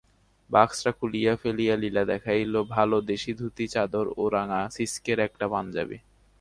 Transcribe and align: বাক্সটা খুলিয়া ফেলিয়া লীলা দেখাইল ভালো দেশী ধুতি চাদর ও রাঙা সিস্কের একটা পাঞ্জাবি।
বাক্সটা 0.49 0.91
খুলিয়া 0.91 1.33
ফেলিয়া 1.35 1.75
লীলা 1.75 2.03
দেখাইল 2.03 2.53
ভালো 2.75 2.97
দেশী 3.09 3.31
ধুতি 3.33 3.65
চাদর 3.67 4.05
ও 4.17 4.23
রাঙা 4.29 4.61
সিস্কের 4.77 5.17
একটা 5.27 5.45
পাঞ্জাবি। 5.47 5.97